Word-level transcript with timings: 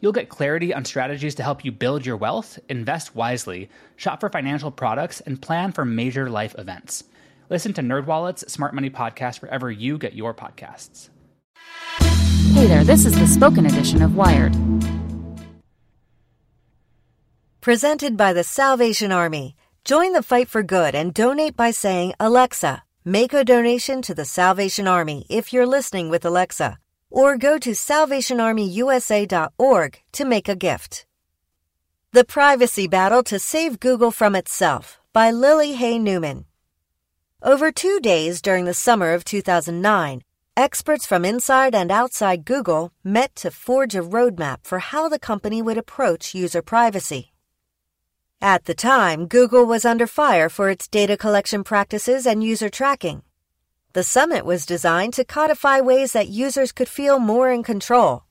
You'll 0.00 0.12
get 0.12 0.28
clarity 0.28 0.74
on 0.74 0.84
strategies 0.84 1.34
to 1.36 1.42
help 1.42 1.64
you 1.64 1.72
build 1.72 2.04
your 2.04 2.16
wealth, 2.16 2.58
invest 2.68 3.14
wisely, 3.14 3.70
shop 3.96 4.20
for 4.20 4.28
financial 4.28 4.70
products, 4.70 5.20
and 5.20 5.40
plan 5.40 5.72
for 5.72 5.84
major 5.84 6.28
life 6.28 6.54
events. 6.58 7.04
Listen 7.48 7.72
to 7.74 7.80
NerdWallet's 7.80 8.52
Smart 8.52 8.74
Money 8.74 8.90
Podcast 8.90 9.40
wherever 9.40 9.70
you 9.70 9.98
get 9.98 10.14
your 10.14 10.34
podcasts. 10.34 11.08
Hey 12.52 12.66
there, 12.66 12.84
this 12.84 13.06
is 13.06 13.18
the 13.18 13.26
spoken 13.26 13.66
edition 13.66 14.02
of 14.02 14.16
Wired. 14.16 14.54
Presented 17.60 18.16
by 18.16 18.32
the 18.32 18.44
Salvation 18.44 19.12
Army. 19.12 19.56
Join 19.84 20.12
the 20.12 20.22
fight 20.22 20.48
for 20.48 20.62
good 20.62 20.94
and 20.94 21.14
donate 21.14 21.56
by 21.56 21.70
saying, 21.70 22.14
Alexa, 22.20 22.84
make 23.04 23.32
a 23.32 23.44
donation 23.44 24.02
to 24.02 24.14
the 24.14 24.24
Salvation 24.24 24.86
Army 24.88 25.26
if 25.30 25.52
you're 25.52 25.66
listening 25.66 26.08
with 26.08 26.24
Alexa, 26.24 26.78
or 27.10 27.36
go 27.36 27.58
to 27.58 27.70
salvationarmyusa.org 27.70 30.02
to 30.12 30.24
make 30.24 30.48
a 30.48 30.56
gift. 30.56 31.06
The 32.12 32.24
Privacy 32.24 32.86
Battle 32.86 33.22
to 33.24 33.38
Save 33.38 33.80
Google 33.80 34.10
from 34.10 34.34
Itself 34.34 34.98
by 35.12 35.30
Lily 35.30 35.74
Hay 35.74 35.98
Newman. 35.98 36.46
Over 37.42 37.70
two 37.70 38.00
days 38.00 38.40
during 38.40 38.64
the 38.64 38.72
summer 38.72 39.12
of 39.12 39.24
2009, 39.24 40.22
experts 40.56 41.06
from 41.06 41.24
inside 41.24 41.74
and 41.74 41.90
outside 41.90 42.46
Google 42.46 42.92
met 43.04 43.36
to 43.36 43.50
forge 43.50 43.94
a 43.94 44.00
roadmap 44.00 44.64
for 44.64 44.78
how 44.78 45.08
the 45.08 45.18
company 45.18 45.60
would 45.60 45.76
approach 45.76 46.34
user 46.34 46.62
privacy. 46.62 47.32
At 48.40 48.64
the 48.64 48.74
time, 48.74 49.26
Google 49.26 49.66
was 49.66 49.84
under 49.84 50.06
fire 50.06 50.48
for 50.48 50.70
its 50.70 50.88
data 50.88 51.16
collection 51.16 51.64
practices 51.64 52.26
and 52.26 52.42
user 52.42 52.68
tracking. 52.68 53.22
The 53.96 54.02
summit 54.02 54.44
was 54.44 54.66
designed 54.66 55.14
to 55.14 55.24
codify 55.24 55.80
ways 55.80 56.12
that 56.12 56.28
users 56.28 56.70
could 56.70 56.86
feel 56.86 57.18
more 57.18 57.50
in 57.50 57.62
control. 57.62 58.24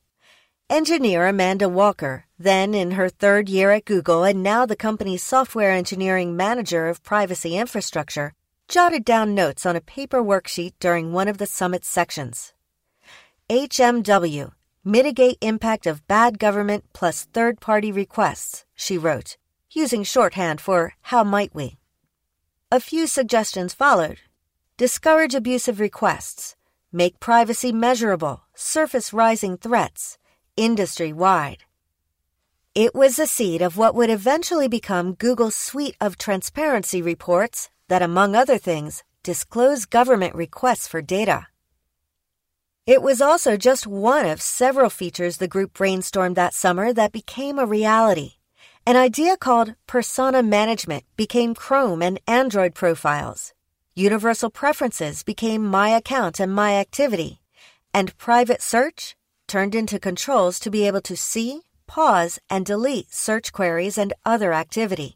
Engineer 0.69 1.25
Amanda 1.25 1.67
Walker, 1.67 2.27
then 2.37 2.75
in 2.75 2.91
her 2.91 3.09
third 3.09 3.49
year 3.49 3.71
at 3.71 3.85
Google 3.85 4.23
and 4.23 4.43
now 4.43 4.67
the 4.67 4.75
company's 4.75 5.23
software 5.23 5.71
engineering 5.71 6.37
manager 6.37 6.87
of 6.87 7.01
privacy 7.01 7.57
infrastructure, 7.57 8.35
jotted 8.67 9.03
down 9.03 9.33
notes 9.33 9.65
on 9.65 9.75
a 9.75 9.81
paper 9.81 10.21
worksheet 10.21 10.73
during 10.79 11.13
one 11.13 11.27
of 11.27 11.39
the 11.39 11.47
summit's 11.47 11.87
sections. 11.87 12.53
HMW, 13.49 14.51
mitigate 14.83 15.39
impact 15.41 15.87
of 15.87 16.07
bad 16.07 16.37
government 16.37 16.85
plus 16.93 17.23
third 17.33 17.59
party 17.59 17.91
requests, 17.91 18.65
she 18.75 18.99
wrote 18.99 19.35
using 19.71 20.03
shorthand 20.03 20.61
for 20.61 20.93
how 21.01 21.23
might 21.23 21.55
we. 21.55 21.77
A 22.71 22.79
few 22.79 23.07
suggestions 23.07 23.73
followed. 23.73 24.19
Discourage 24.77 25.33
abusive 25.33 25.79
requests, 25.79 26.57
make 26.91 27.21
privacy 27.21 27.71
measurable, 27.71 28.41
surface 28.53 29.13
rising 29.13 29.55
threats, 29.55 30.17
industry 30.57 31.13
wide. 31.13 31.63
It 32.75 32.93
was 32.93 33.15
the 33.15 33.25
seed 33.25 33.61
of 33.61 33.77
what 33.77 33.95
would 33.95 34.09
eventually 34.09 34.67
become 34.67 35.13
Google's 35.13 35.55
suite 35.55 35.95
of 36.01 36.17
transparency 36.17 37.01
reports 37.01 37.69
that, 37.87 38.01
among 38.01 38.35
other 38.35 38.57
things, 38.57 39.05
disclose 39.23 39.85
government 39.85 40.35
requests 40.35 40.89
for 40.89 41.01
data. 41.01 41.47
It 42.85 43.01
was 43.01 43.21
also 43.21 43.55
just 43.55 43.87
one 43.87 44.25
of 44.25 44.41
several 44.41 44.89
features 44.89 45.37
the 45.37 45.47
group 45.47 45.71
brainstormed 45.71 46.35
that 46.35 46.53
summer 46.53 46.91
that 46.91 47.13
became 47.13 47.59
a 47.59 47.65
reality. 47.65 48.31
An 48.85 48.97
idea 48.97 49.37
called 49.37 49.75
persona 49.87 50.43
management 50.43 51.05
became 51.15 51.55
Chrome 51.55 52.01
and 52.01 52.19
Android 52.27 52.75
profiles. 52.75 53.53
Universal 53.97 54.49
preferences 54.49 55.23
became 55.23 55.63
My 55.63 55.87
Account 55.87 56.41
and 56.41 56.53
My 56.53 56.75
Activity. 56.75 57.39
And 57.93 58.17
private 58.17 58.61
search 58.61 59.15
turned 59.47 59.73
into 59.73 59.99
controls 59.99 60.59
to 60.59 60.69
be 60.69 60.85
able 60.85 60.99
to 61.03 61.15
see, 61.15 61.61
pause, 61.87 62.37
and 62.49 62.65
delete 62.65 63.13
search 63.13 63.53
queries 63.53 63.97
and 63.97 64.11
other 64.25 64.51
activity. 64.51 65.15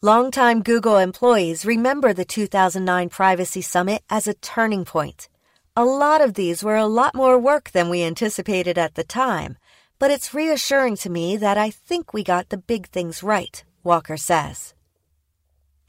Longtime 0.00 0.62
Google 0.62 0.98
employees 0.98 1.66
remember 1.66 2.12
the 2.12 2.24
2009 2.24 3.08
Privacy 3.08 3.62
Summit 3.62 4.02
as 4.08 4.28
a 4.28 4.34
turning 4.34 4.84
point. 4.84 5.28
A 5.74 5.84
lot 5.84 6.20
of 6.20 6.34
these 6.34 6.62
were 6.62 6.76
a 6.76 6.86
lot 6.86 7.16
more 7.16 7.36
work 7.36 7.72
than 7.72 7.88
we 7.88 8.04
anticipated 8.04 8.78
at 8.78 8.94
the 8.94 9.02
time, 9.02 9.56
but 9.98 10.12
it's 10.12 10.32
reassuring 10.32 10.96
to 10.98 11.10
me 11.10 11.36
that 11.36 11.58
I 11.58 11.70
think 11.70 12.12
we 12.12 12.22
got 12.22 12.50
the 12.50 12.58
big 12.58 12.86
things 12.90 13.24
right, 13.24 13.64
Walker 13.82 14.16
says. 14.16 14.73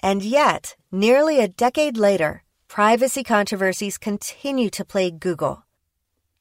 And 0.05 0.21
yet, 0.21 0.75
nearly 0.91 1.39
a 1.39 1.47
decade 1.47 1.97
later, 1.97 2.43
privacy 2.67 3.23
controversies 3.23 3.97
continue 3.97 4.69
to 4.69 4.85
plague 4.85 5.19
Google. 5.19 5.65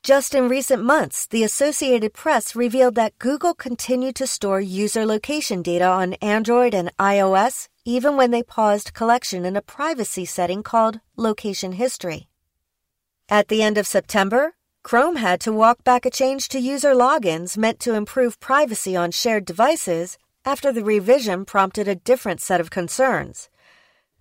Just 0.02 0.34
in 0.34 0.50
recent 0.50 0.84
months, 0.84 1.26
the 1.26 1.44
Associated 1.44 2.12
Press 2.12 2.54
revealed 2.54 2.94
that 2.96 3.18
Google 3.18 3.54
continued 3.54 4.16
to 4.16 4.26
store 4.26 4.60
user 4.60 5.06
location 5.06 5.62
data 5.62 5.86
on 5.86 6.12
Android 6.34 6.74
and 6.74 6.94
iOS 6.98 7.68
even 7.86 8.18
when 8.18 8.32
they 8.32 8.42
paused 8.42 8.92
collection 8.92 9.46
in 9.46 9.56
a 9.56 9.62
privacy 9.62 10.26
setting 10.26 10.62
called 10.62 11.00
Location 11.16 11.72
History. 11.72 12.28
At 13.30 13.48
the 13.48 13.62
end 13.62 13.78
of 13.78 13.86
September, 13.86 14.56
Chrome 14.82 15.16
had 15.16 15.40
to 15.40 15.52
walk 15.52 15.82
back 15.84 16.04
a 16.04 16.10
change 16.10 16.48
to 16.48 16.58
user 16.58 16.92
logins 16.92 17.56
meant 17.56 17.80
to 17.80 17.94
improve 17.94 18.40
privacy 18.40 18.94
on 18.94 19.10
shared 19.10 19.46
devices 19.46 20.18
after 20.44 20.70
the 20.70 20.84
revision 20.84 21.46
prompted 21.46 21.88
a 21.88 21.94
different 21.94 22.42
set 22.42 22.60
of 22.60 22.68
concerns. 22.68 23.48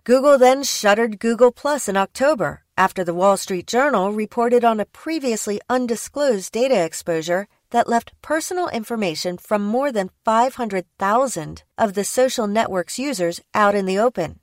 Google 0.04 0.36
then 0.36 0.62
shuttered 0.62 1.18
Google 1.18 1.50
Plus 1.50 1.88
in 1.88 1.96
October 1.96 2.62
after 2.76 3.04
the 3.04 3.14
Wall 3.14 3.38
Street 3.38 3.66
Journal 3.66 4.12
reported 4.12 4.62
on 4.62 4.78
a 4.78 4.84
previously 4.84 5.62
undisclosed 5.70 6.52
data 6.52 6.84
exposure 6.84 7.48
that 7.70 7.88
left 7.88 8.12
personal 8.20 8.68
information 8.68 9.38
from 9.38 9.64
more 9.64 9.90
than 9.90 10.10
500,000 10.22 11.62
of 11.78 11.94
the 11.94 12.04
social 12.04 12.46
network's 12.46 12.98
users 12.98 13.40
out 13.54 13.74
in 13.74 13.86
the 13.86 13.98
open. 13.98 14.40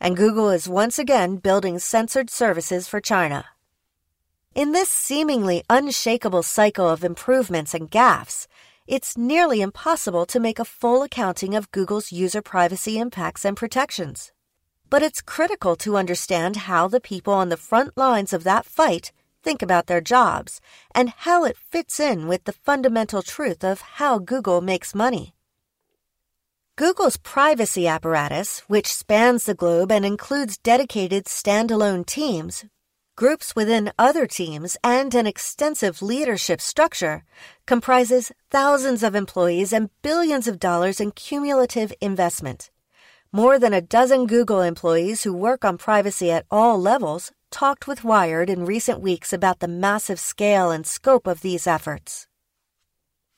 And 0.00 0.16
Google 0.16 0.48
is 0.48 0.66
once 0.66 0.98
again 0.98 1.36
building 1.36 1.78
censored 1.78 2.30
services 2.30 2.88
for 2.88 2.98
China. 2.98 3.44
In 4.54 4.72
this 4.72 4.88
seemingly 4.88 5.62
unshakable 5.68 6.42
cycle 6.42 6.88
of 6.88 7.04
improvements 7.04 7.74
and 7.74 7.90
gaffes, 7.90 8.46
it's 8.86 9.18
nearly 9.18 9.60
impossible 9.60 10.24
to 10.24 10.40
make 10.40 10.58
a 10.58 10.64
full 10.64 11.02
accounting 11.02 11.54
of 11.54 11.70
Google's 11.70 12.12
user 12.12 12.40
privacy 12.40 12.98
impacts 12.98 13.44
and 13.44 13.58
protections. 13.58 14.32
But 14.88 15.02
it's 15.02 15.20
critical 15.20 15.74
to 15.76 15.96
understand 15.96 16.56
how 16.56 16.86
the 16.86 17.00
people 17.00 17.32
on 17.32 17.48
the 17.48 17.56
front 17.56 17.96
lines 17.96 18.32
of 18.32 18.44
that 18.44 18.66
fight 18.66 19.12
think 19.42 19.62
about 19.62 19.86
their 19.86 20.00
jobs 20.00 20.60
and 20.94 21.10
how 21.10 21.44
it 21.44 21.56
fits 21.56 21.98
in 22.00 22.28
with 22.28 22.44
the 22.44 22.52
fundamental 22.52 23.22
truth 23.22 23.64
of 23.64 23.80
how 23.80 24.18
Google 24.18 24.60
makes 24.60 24.94
money. 24.94 25.34
Google's 26.76 27.16
privacy 27.16 27.86
apparatus, 27.86 28.60
which 28.68 28.92
spans 28.92 29.44
the 29.44 29.54
globe 29.54 29.90
and 29.90 30.04
includes 30.04 30.58
dedicated 30.58 31.24
standalone 31.24 32.04
teams, 32.04 32.66
groups 33.16 33.56
within 33.56 33.92
other 33.98 34.26
teams, 34.26 34.76
and 34.84 35.14
an 35.14 35.26
extensive 35.26 36.02
leadership 36.02 36.60
structure, 36.60 37.24
comprises 37.66 38.30
thousands 38.50 39.02
of 39.02 39.14
employees 39.14 39.72
and 39.72 39.88
billions 40.02 40.46
of 40.46 40.58
dollars 40.58 41.00
in 41.00 41.10
cumulative 41.12 41.94
investment. 42.00 42.70
More 43.36 43.58
than 43.58 43.74
a 43.74 43.82
dozen 43.82 44.26
Google 44.26 44.62
employees 44.62 45.24
who 45.24 45.34
work 45.34 45.62
on 45.62 45.76
privacy 45.76 46.30
at 46.30 46.46
all 46.50 46.80
levels 46.80 47.32
talked 47.50 47.86
with 47.86 48.02
Wired 48.02 48.48
in 48.48 48.64
recent 48.64 49.02
weeks 49.02 49.30
about 49.30 49.58
the 49.58 49.68
massive 49.68 50.18
scale 50.18 50.70
and 50.70 50.86
scope 50.86 51.26
of 51.26 51.42
these 51.42 51.66
efforts. 51.66 52.28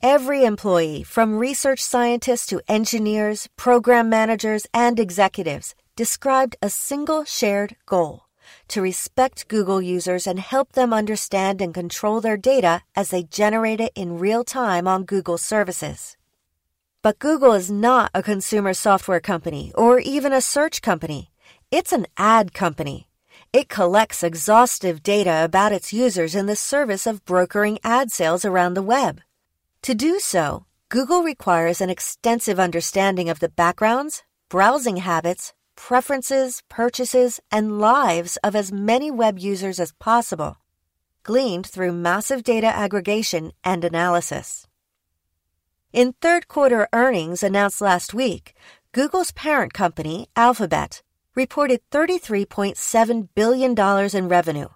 every 0.00 0.44
employee, 0.44 1.02
from 1.02 1.36
research 1.36 1.80
scientists 1.80 2.46
to 2.46 2.60
engineers, 2.68 3.48
program 3.56 4.08
managers, 4.08 4.68
and 4.72 5.00
executives, 5.00 5.74
described 5.96 6.54
a 6.62 6.70
single 6.70 7.24
shared 7.24 7.74
goal 7.84 8.22
to 8.68 8.80
respect 8.80 9.48
Google 9.48 9.82
users 9.82 10.28
and 10.28 10.38
help 10.38 10.74
them 10.74 10.92
understand 10.92 11.60
and 11.60 11.74
control 11.74 12.20
their 12.20 12.36
data 12.36 12.82
as 12.94 13.08
they 13.08 13.24
generate 13.24 13.80
it 13.80 13.90
in 13.96 14.20
real 14.20 14.44
time 14.44 14.86
on 14.86 15.02
Google 15.02 15.38
services. 15.38 16.17
But 17.08 17.20
Google 17.20 17.54
is 17.54 17.70
not 17.70 18.10
a 18.12 18.22
consumer 18.22 18.74
software 18.74 19.18
company 19.18 19.72
or 19.74 19.98
even 19.98 20.30
a 20.30 20.42
search 20.42 20.82
company. 20.82 21.30
It's 21.70 21.90
an 21.90 22.06
ad 22.18 22.52
company. 22.52 23.08
It 23.50 23.70
collects 23.70 24.22
exhaustive 24.22 25.02
data 25.02 25.42
about 25.42 25.72
its 25.72 25.90
users 25.90 26.34
in 26.34 26.44
the 26.44 26.54
service 26.54 27.06
of 27.06 27.24
brokering 27.24 27.78
ad 27.82 28.12
sales 28.12 28.44
around 28.44 28.74
the 28.74 28.82
web. 28.82 29.22
To 29.84 29.94
do 29.94 30.18
so, 30.20 30.66
Google 30.90 31.22
requires 31.22 31.80
an 31.80 31.88
extensive 31.88 32.60
understanding 32.60 33.30
of 33.30 33.40
the 33.40 33.48
backgrounds, 33.48 34.22
browsing 34.50 34.98
habits, 34.98 35.54
preferences, 35.76 36.62
purchases, 36.68 37.40
and 37.50 37.80
lives 37.80 38.36
of 38.44 38.54
as 38.54 38.70
many 38.70 39.10
web 39.10 39.38
users 39.38 39.80
as 39.80 39.92
possible, 39.92 40.58
gleaned 41.22 41.66
through 41.66 41.92
massive 41.92 42.42
data 42.42 42.66
aggregation 42.66 43.52
and 43.64 43.82
analysis. 43.82 44.67
In 45.98 46.12
third 46.22 46.46
quarter 46.46 46.86
earnings 46.92 47.42
announced 47.42 47.80
last 47.80 48.14
week, 48.14 48.52
Google's 48.92 49.32
parent 49.32 49.74
company, 49.74 50.28
Alphabet, 50.36 51.02
reported 51.34 51.80
$33.7 51.90 53.28
billion 53.34 53.74
in 54.14 54.28
revenue. 54.28 54.68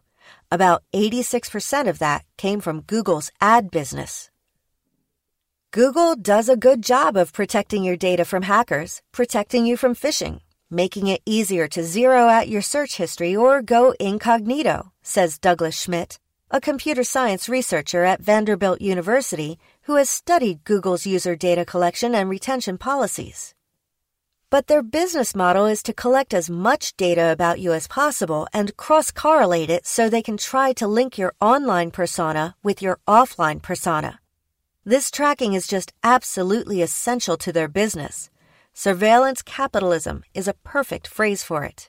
About 0.50 0.82
86% 0.92 1.88
of 1.88 2.00
that 2.00 2.24
came 2.36 2.60
from 2.60 2.80
Google's 2.80 3.30
ad 3.40 3.70
business. 3.70 4.30
Google 5.70 6.16
does 6.16 6.48
a 6.48 6.56
good 6.56 6.82
job 6.82 7.16
of 7.16 7.32
protecting 7.32 7.84
your 7.84 7.96
data 7.96 8.24
from 8.24 8.42
hackers, 8.42 9.00
protecting 9.12 9.64
you 9.64 9.76
from 9.76 9.94
phishing, 9.94 10.40
making 10.70 11.06
it 11.06 11.22
easier 11.24 11.68
to 11.68 11.84
zero 11.84 12.26
out 12.26 12.48
your 12.48 12.62
search 12.62 12.96
history 12.96 13.36
or 13.36 13.62
go 13.62 13.94
incognito, 14.00 14.90
says 15.02 15.38
Douglas 15.38 15.80
Schmidt, 15.80 16.18
a 16.54 16.60
computer 16.60 17.02
science 17.02 17.48
researcher 17.48 18.04
at 18.04 18.20
Vanderbilt 18.20 18.82
University 18.82 19.58
who 19.84 19.96
has 19.96 20.10
studied 20.10 20.64
Google's 20.64 21.06
user 21.06 21.34
data 21.34 21.64
collection 21.64 22.14
and 22.14 22.28
retention 22.28 22.76
policies. 22.76 23.54
But 24.50 24.66
their 24.66 24.82
business 24.82 25.34
model 25.34 25.64
is 25.64 25.82
to 25.84 25.94
collect 25.94 26.34
as 26.34 26.50
much 26.50 26.94
data 26.98 27.32
about 27.32 27.58
you 27.58 27.72
as 27.72 27.88
possible 27.88 28.46
and 28.52 28.76
cross 28.76 29.10
correlate 29.10 29.70
it 29.70 29.86
so 29.86 30.10
they 30.10 30.20
can 30.20 30.36
try 30.36 30.74
to 30.74 30.86
link 30.86 31.16
your 31.16 31.32
online 31.40 31.90
persona 31.90 32.54
with 32.62 32.82
your 32.82 32.98
offline 33.08 33.62
persona. 33.62 34.20
This 34.84 35.10
tracking 35.10 35.54
is 35.54 35.66
just 35.66 35.94
absolutely 36.04 36.82
essential 36.82 37.38
to 37.38 37.52
their 37.54 37.68
business. 37.68 38.28
Surveillance 38.74 39.40
capitalism 39.40 40.22
is 40.34 40.46
a 40.46 40.60
perfect 40.64 41.08
phrase 41.08 41.42
for 41.42 41.64
it. 41.64 41.88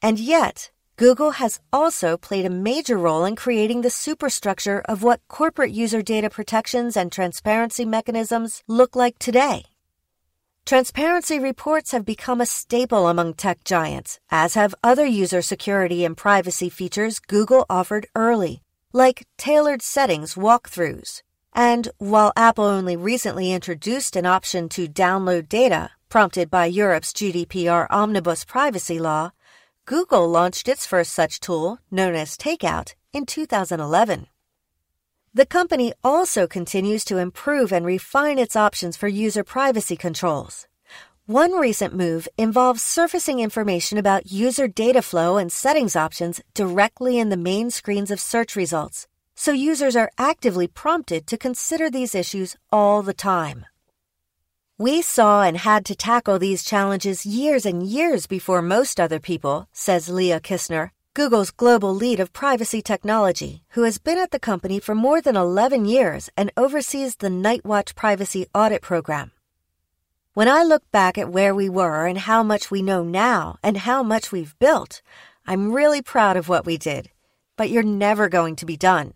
And 0.00 0.18
yet, 0.18 0.70
Google 0.96 1.32
has 1.32 1.58
also 1.72 2.16
played 2.16 2.46
a 2.46 2.50
major 2.50 2.96
role 2.96 3.24
in 3.24 3.34
creating 3.34 3.80
the 3.80 3.90
superstructure 3.90 4.80
of 4.84 5.02
what 5.02 5.26
corporate 5.26 5.72
user 5.72 6.02
data 6.02 6.30
protections 6.30 6.96
and 6.96 7.10
transparency 7.10 7.84
mechanisms 7.84 8.62
look 8.68 8.94
like 8.94 9.18
today. 9.18 9.64
Transparency 10.64 11.40
reports 11.40 11.90
have 11.90 12.04
become 12.04 12.40
a 12.40 12.46
staple 12.46 13.08
among 13.08 13.34
tech 13.34 13.64
giants, 13.64 14.20
as 14.30 14.54
have 14.54 14.72
other 14.84 15.04
user 15.04 15.42
security 15.42 16.04
and 16.04 16.16
privacy 16.16 16.70
features 16.70 17.18
Google 17.18 17.66
offered 17.68 18.06
early, 18.14 18.62
like 18.92 19.26
tailored 19.36 19.82
settings 19.82 20.36
walkthroughs, 20.36 21.22
and 21.52 21.88
while 21.98 22.32
Apple 22.36 22.66
only 22.66 22.96
recently 22.96 23.52
introduced 23.52 24.14
an 24.14 24.26
option 24.26 24.68
to 24.68 24.86
download 24.86 25.48
data, 25.48 25.90
prompted 26.08 26.50
by 26.50 26.66
Europe's 26.66 27.12
GDPR 27.12 27.88
omnibus 27.90 28.44
privacy 28.44 29.00
law, 29.00 29.32
Google 29.86 30.26
launched 30.30 30.66
its 30.66 30.86
first 30.86 31.12
such 31.12 31.40
tool, 31.40 31.78
known 31.90 32.14
as 32.14 32.38
Takeout, 32.38 32.94
in 33.12 33.26
2011. 33.26 34.28
The 35.34 35.44
company 35.44 35.92
also 36.02 36.46
continues 36.46 37.04
to 37.04 37.18
improve 37.18 37.70
and 37.70 37.84
refine 37.84 38.38
its 38.38 38.56
options 38.56 38.96
for 38.96 39.08
user 39.08 39.44
privacy 39.44 39.94
controls. 39.94 40.66
One 41.26 41.52
recent 41.52 41.94
move 41.94 42.26
involves 42.38 42.82
surfacing 42.82 43.40
information 43.40 43.98
about 43.98 44.32
user 44.32 44.68
data 44.68 45.02
flow 45.02 45.36
and 45.36 45.52
settings 45.52 45.96
options 45.96 46.40
directly 46.54 47.18
in 47.18 47.28
the 47.28 47.36
main 47.36 47.70
screens 47.70 48.10
of 48.10 48.20
search 48.20 48.56
results, 48.56 49.06
so 49.34 49.52
users 49.52 49.96
are 49.96 50.10
actively 50.16 50.66
prompted 50.66 51.26
to 51.26 51.36
consider 51.36 51.90
these 51.90 52.14
issues 52.14 52.56
all 52.72 53.02
the 53.02 53.12
time. 53.12 53.66
We 54.76 55.02
saw 55.02 55.42
and 55.42 55.56
had 55.56 55.84
to 55.84 55.94
tackle 55.94 56.40
these 56.40 56.64
challenges 56.64 57.24
years 57.24 57.64
and 57.64 57.80
years 57.80 58.26
before 58.26 58.60
most 58.60 58.98
other 58.98 59.20
people, 59.20 59.68
says 59.72 60.08
Lea 60.08 60.40
Kissner, 60.40 60.90
Google's 61.14 61.52
global 61.52 61.94
lead 61.94 62.18
of 62.18 62.32
privacy 62.32 62.82
technology, 62.82 63.62
who 63.74 63.84
has 63.84 63.98
been 63.98 64.18
at 64.18 64.32
the 64.32 64.40
company 64.40 64.80
for 64.80 64.96
more 64.96 65.20
than 65.20 65.36
11 65.36 65.84
years 65.84 66.28
and 66.36 66.50
oversees 66.56 67.14
the 67.14 67.28
Nightwatch 67.28 67.94
privacy 67.94 68.46
audit 68.52 68.82
program. 68.82 69.30
When 70.32 70.48
I 70.48 70.64
look 70.64 70.82
back 70.90 71.18
at 71.18 71.30
where 71.30 71.54
we 71.54 71.68
were 71.68 72.04
and 72.04 72.18
how 72.18 72.42
much 72.42 72.72
we 72.72 72.82
know 72.82 73.04
now 73.04 73.58
and 73.62 73.76
how 73.76 74.02
much 74.02 74.32
we've 74.32 74.58
built, 74.58 75.02
I'm 75.46 75.72
really 75.72 76.02
proud 76.02 76.36
of 76.36 76.48
what 76.48 76.66
we 76.66 76.78
did. 76.78 77.10
But 77.56 77.70
you're 77.70 77.84
never 77.84 78.28
going 78.28 78.56
to 78.56 78.66
be 78.66 78.76
done. 78.76 79.14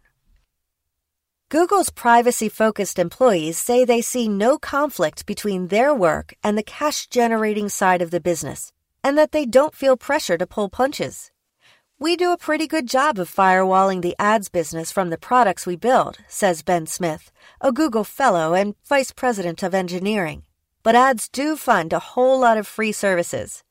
Google's 1.51 1.89
privacy 1.89 2.51
focused 2.51 2.99
employees 2.99 3.57
say 3.57 3.83
they 3.83 4.03
see 4.03 4.29
no 4.29 4.59
conflict 4.59 5.25
between 5.25 5.69
their 5.69 5.95
work 5.95 6.35
and 6.45 6.59
the 6.59 6.63
cash 6.63 7.07
generating 7.07 7.71
side 7.71 8.03
of 8.03 8.11
the 8.11 8.21
business, 8.21 8.71
and 9.03 9.17
that 9.17 9.33
they 9.33 9.47
don't 9.47 9.75
feel 9.75 9.97
pressure 9.97 10.37
to 10.37 10.47
pull 10.47 10.69
punches. 10.69 11.31
We 11.99 12.17
do 12.17 12.33
a 12.33 12.37
pretty 12.37 12.67
good 12.67 12.87
job 12.87 13.19
of 13.19 13.35
firewalling 13.35 14.03
the 14.03 14.15
ads 14.19 14.51
business 14.51 14.93
from 14.93 15.09
the 15.09 15.17
products 15.17 15.65
we 15.65 15.75
build, 15.75 16.19
says 16.29 16.63
Ben 16.63 16.87
Smith, 16.87 17.33
a 17.63 17.73
Google 17.73 18.05
Fellow 18.05 18.53
and 18.53 18.75
Vice 18.85 19.13
President 19.13 19.63
of 19.63 19.73
Engineering. 19.73 20.43
But 20.83 20.97
ads 20.97 21.31
do 21.31 21.57
fund 21.57 21.95
a 21.95 21.99
whole 21.99 22.39
lot 22.39 22.59
of 22.59 22.67
free 22.67 22.93
services. 22.93 23.65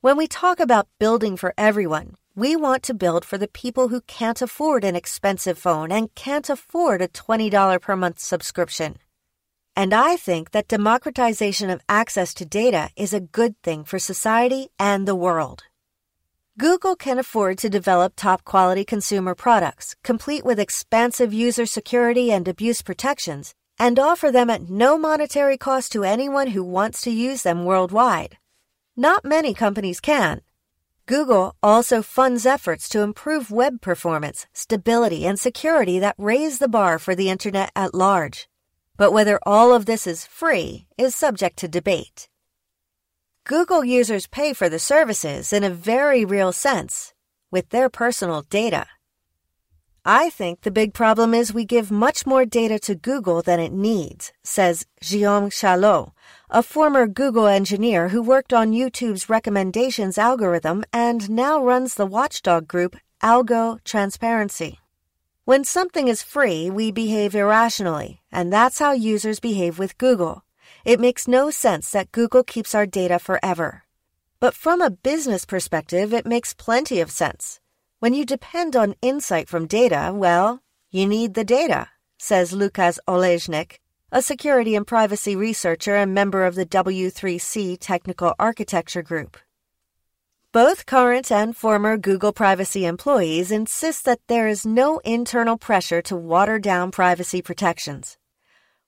When 0.00 0.16
we 0.16 0.26
talk 0.26 0.58
about 0.58 0.88
building 0.98 1.36
for 1.36 1.54
everyone, 1.56 2.16
we 2.36 2.54
want 2.54 2.82
to 2.84 2.94
build 2.94 3.24
for 3.24 3.38
the 3.38 3.48
people 3.48 3.88
who 3.88 4.00
can't 4.02 4.40
afford 4.40 4.84
an 4.84 4.94
expensive 4.94 5.58
phone 5.58 5.90
and 5.90 6.14
can't 6.14 6.48
afford 6.48 7.02
a 7.02 7.08
$20 7.08 7.80
per 7.80 7.96
month 7.96 8.20
subscription. 8.20 8.98
And 9.74 9.92
I 9.92 10.16
think 10.16 10.52
that 10.52 10.68
democratization 10.68 11.70
of 11.70 11.82
access 11.88 12.32
to 12.34 12.44
data 12.44 12.90
is 12.96 13.12
a 13.12 13.20
good 13.20 13.60
thing 13.62 13.84
for 13.84 13.98
society 13.98 14.68
and 14.78 15.08
the 15.08 15.14
world. 15.14 15.64
Google 16.58 16.94
can 16.94 17.18
afford 17.18 17.58
to 17.58 17.70
develop 17.70 18.12
top 18.14 18.44
quality 18.44 18.84
consumer 18.84 19.34
products, 19.34 19.96
complete 20.04 20.44
with 20.44 20.60
expansive 20.60 21.32
user 21.32 21.66
security 21.66 22.30
and 22.30 22.46
abuse 22.46 22.82
protections, 22.82 23.54
and 23.78 23.98
offer 23.98 24.30
them 24.30 24.50
at 24.50 24.68
no 24.68 24.98
monetary 24.98 25.56
cost 25.56 25.90
to 25.92 26.04
anyone 26.04 26.48
who 26.48 26.62
wants 26.62 27.00
to 27.00 27.10
use 27.10 27.42
them 27.42 27.64
worldwide. 27.64 28.36
Not 28.96 29.24
many 29.24 29.54
companies 29.54 30.00
can. 30.00 30.42
Google 31.10 31.56
also 31.60 32.02
funds 32.02 32.46
efforts 32.46 32.88
to 32.88 33.00
improve 33.00 33.50
web 33.50 33.80
performance, 33.80 34.46
stability, 34.52 35.26
and 35.26 35.40
security 35.40 35.98
that 35.98 36.14
raise 36.16 36.60
the 36.60 36.68
bar 36.68 37.00
for 37.00 37.16
the 37.16 37.28
Internet 37.28 37.72
at 37.74 37.96
large. 37.96 38.48
But 38.96 39.10
whether 39.10 39.40
all 39.44 39.74
of 39.74 39.86
this 39.86 40.06
is 40.06 40.24
free 40.24 40.86
is 40.96 41.16
subject 41.16 41.56
to 41.58 41.66
debate. 41.66 42.28
Google 43.42 43.84
users 43.84 44.28
pay 44.28 44.52
for 44.52 44.68
the 44.68 44.78
services 44.78 45.52
in 45.52 45.64
a 45.64 45.76
very 45.92 46.24
real 46.24 46.52
sense 46.52 47.12
with 47.50 47.70
their 47.70 47.88
personal 47.88 48.42
data. 48.42 48.86
I 50.04 50.30
think 50.30 50.60
the 50.60 50.70
big 50.70 50.94
problem 50.94 51.34
is 51.34 51.52
we 51.52 51.64
give 51.64 51.90
much 51.90 52.24
more 52.24 52.44
data 52.44 52.78
to 52.86 52.94
Google 52.94 53.42
than 53.42 53.58
it 53.58 53.72
needs, 53.72 54.32
says 54.44 54.86
Guillaume 55.00 55.50
Chaslot, 55.50 56.12
a 56.52 56.64
former 56.64 57.06
Google 57.06 57.46
engineer 57.46 58.08
who 58.08 58.20
worked 58.20 58.52
on 58.52 58.72
YouTube's 58.72 59.28
recommendations 59.28 60.18
algorithm 60.18 60.82
and 60.92 61.30
now 61.30 61.62
runs 61.62 61.94
the 61.94 62.06
watchdog 62.06 62.66
group 62.66 62.96
Algo 63.22 63.78
Transparency. 63.84 64.80
When 65.44 65.62
something 65.62 66.08
is 66.08 66.24
free, 66.24 66.68
we 66.68 66.90
behave 66.90 67.36
irrationally, 67.36 68.22
and 68.32 68.52
that's 68.52 68.80
how 68.80 68.90
users 68.90 69.38
behave 69.38 69.78
with 69.78 69.96
Google. 69.96 70.42
It 70.84 70.98
makes 70.98 71.28
no 71.28 71.52
sense 71.52 71.88
that 71.92 72.10
Google 72.10 72.42
keeps 72.42 72.74
our 72.74 72.86
data 72.86 73.20
forever. 73.20 73.84
But 74.40 74.54
from 74.54 74.80
a 74.80 74.90
business 74.90 75.44
perspective, 75.44 76.12
it 76.12 76.26
makes 76.26 76.52
plenty 76.52 76.98
of 76.98 77.12
sense. 77.12 77.60
When 78.00 78.12
you 78.12 78.24
depend 78.24 78.74
on 78.74 78.96
insight 79.00 79.48
from 79.48 79.68
data, 79.68 80.10
well, 80.12 80.62
you 80.90 81.06
need 81.06 81.34
the 81.34 81.44
data, 81.44 81.90
says 82.18 82.52
Lukas 82.52 82.98
Olejnik, 83.06 83.78
a 84.12 84.20
security 84.20 84.74
and 84.74 84.84
privacy 84.84 85.36
researcher 85.36 85.94
and 85.94 86.12
member 86.12 86.44
of 86.44 86.56
the 86.56 86.66
W3C 86.66 87.78
Technical 87.78 88.34
Architecture 88.40 89.02
Group. 89.02 89.36
Both 90.52 90.84
current 90.84 91.30
and 91.30 91.56
former 91.56 91.96
Google 91.96 92.32
privacy 92.32 92.84
employees 92.84 93.52
insist 93.52 94.04
that 94.06 94.18
there 94.26 94.48
is 94.48 94.66
no 94.66 94.98
internal 95.04 95.56
pressure 95.56 96.02
to 96.02 96.16
water 96.16 96.58
down 96.58 96.90
privacy 96.90 97.40
protections. 97.40 98.18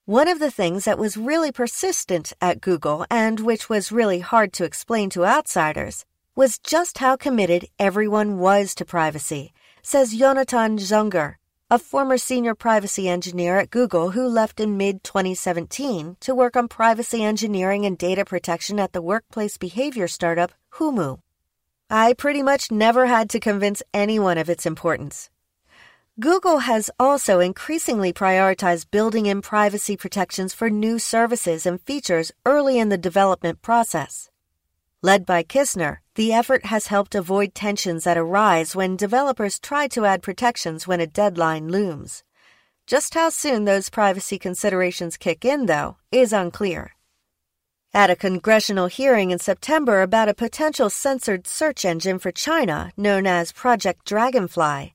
One 0.06 0.26
of 0.26 0.40
the 0.40 0.50
things 0.50 0.86
that 0.86 0.98
was 0.98 1.16
really 1.16 1.52
persistent 1.52 2.32
at 2.40 2.60
Google 2.60 3.06
and 3.08 3.38
which 3.38 3.68
was 3.68 3.92
really 3.92 4.18
hard 4.18 4.52
to 4.54 4.64
explain 4.64 5.08
to 5.10 5.24
outsiders 5.24 6.04
was 6.34 6.58
just 6.58 6.98
how 6.98 7.14
committed 7.14 7.68
everyone 7.78 8.38
was 8.38 8.74
to 8.74 8.84
privacy, 8.84 9.52
says 9.84 10.16
Jonathan 10.16 10.78
Zunger, 10.78 11.36
a 11.72 11.78
former 11.78 12.18
senior 12.18 12.54
privacy 12.54 13.08
engineer 13.08 13.56
at 13.56 13.70
Google 13.70 14.10
who 14.10 14.28
left 14.28 14.60
in 14.60 14.76
mid 14.76 15.02
2017 15.02 16.18
to 16.20 16.34
work 16.34 16.54
on 16.54 16.68
privacy 16.68 17.24
engineering 17.24 17.86
and 17.86 17.96
data 17.96 18.26
protection 18.26 18.78
at 18.78 18.92
the 18.92 19.00
workplace 19.00 19.56
behavior 19.56 20.06
startup 20.06 20.52
Humu. 20.74 21.20
I 21.88 22.12
pretty 22.12 22.42
much 22.42 22.70
never 22.70 23.06
had 23.06 23.30
to 23.30 23.40
convince 23.40 23.82
anyone 23.94 24.36
of 24.36 24.50
its 24.50 24.66
importance. 24.66 25.30
Google 26.20 26.58
has 26.58 26.90
also 27.00 27.40
increasingly 27.40 28.12
prioritized 28.12 28.90
building 28.90 29.24
in 29.24 29.40
privacy 29.40 29.96
protections 29.96 30.52
for 30.52 30.68
new 30.68 30.98
services 30.98 31.64
and 31.64 31.80
features 31.80 32.32
early 32.44 32.78
in 32.78 32.90
the 32.90 32.98
development 32.98 33.62
process. 33.62 34.28
Led 35.00 35.24
by 35.24 35.42
Kissner, 35.42 36.01
the 36.14 36.33
effort 36.33 36.66
has 36.66 36.88
helped 36.88 37.14
avoid 37.14 37.54
tensions 37.54 38.04
that 38.04 38.19
arise 38.19 38.76
when 38.76 38.97
developers 38.97 39.59
try 39.59 39.88
to 39.88 40.04
add 40.04 40.23
protections 40.23 40.87
when 40.87 41.00
a 41.00 41.07
deadline 41.07 41.69
looms. 41.69 42.23
Just 42.87 43.14
how 43.14 43.31
soon 43.31 43.64
those 43.64 43.88
privacy 43.88 44.38
considerations 44.38 45.16
kick 45.16 45.45
in, 45.45 45.66
though, 45.66 45.97
is 46.11 46.33
unclear. 46.33 46.92
At 47.95 48.11
a 48.11 48.16
congressional 48.16 48.87
hearing 48.87 49.31
in 49.31 49.38
September 49.38 50.02
about 50.02 50.28
a 50.28 50.35
potential 50.35 50.90
censored 50.90 51.47
search 51.47 51.85
engine 51.85 52.19
for 52.19 52.33
China 52.33 52.92
known 52.97 53.26
as 53.26 53.52
Project 53.52 54.04
Dragonfly, 54.07 54.95